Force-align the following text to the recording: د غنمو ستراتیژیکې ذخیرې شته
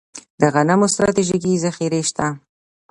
د 0.39 0.41
غنمو 0.53 0.87
ستراتیژیکې 0.93 1.61
ذخیرې 1.65 2.01
شته 2.09 2.25